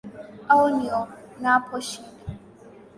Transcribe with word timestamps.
Au 0.55 0.63
nionapo 0.79 1.77
shida 1.87 2.09